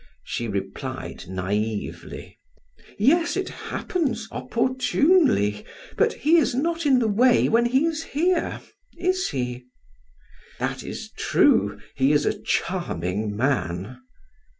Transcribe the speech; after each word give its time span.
She 0.23 0.47
replied 0.47 1.25
naively: 1.27 2.39
"Yes, 2.97 3.37
it 3.37 3.49
happens 3.49 4.27
opportunely, 4.31 5.63
but 5.95 6.13
he 6.13 6.37
is 6.37 6.55
not 6.55 6.87
in 6.87 6.97
the 6.97 7.07
way 7.07 7.47
when 7.47 7.67
he 7.67 7.85
is 7.85 8.01
here; 8.05 8.61
is 8.97 9.29
he?" 9.29 9.67
"That 10.57 10.81
is 10.81 11.11
true; 11.11 11.79
he 11.93 12.13
is 12.13 12.25
a 12.25 12.41
charming 12.41 13.37
man!" 13.37 14.01